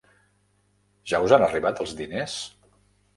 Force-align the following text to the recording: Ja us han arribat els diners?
Ja 1.11 1.19
us 1.25 1.35
han 1.37 1.45
arribat 1.47 1.83
els 1.85 1.93
diners? 1.99 2.39